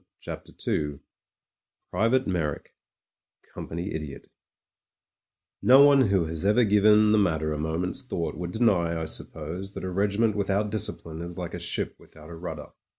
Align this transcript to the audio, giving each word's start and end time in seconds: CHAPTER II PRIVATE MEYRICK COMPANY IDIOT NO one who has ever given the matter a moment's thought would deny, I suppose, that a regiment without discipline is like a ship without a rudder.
CHAPTER 0.19 0.51
II 0.67 1.01
PRIVATE 1.91 2.25
MEYRICK 2.25 2.73
COMPANY 3.53 3.93
IDIOT 3.93 4.31
NO 5.61 5.85
one 5.85 6.01
who 6.07 6.25
has 6.25 6.43
ever 6.43 6.63
given 6.63 7.11
the 7.11 7.19
matter 7.19 7.53
a 7.53 7.59
moment's 7.59 8.01
thought 8.01 8.33
would 8.35 8.51
deny, 8.53 8.99
I 8.99 9.05
suppose, 9.05 9.75
that 9.75 9.83
a 9.83 9.91
regiment 9.91 10.35
without 10.35 10.71
discipline 10.71 11.21
is 11.21 11.37
like 11.37 11.53
a 11.53 11.59
ship 11.59 11.97
without 11.99 12.31
a 12.31 12.35
rudder. 12.35 12.69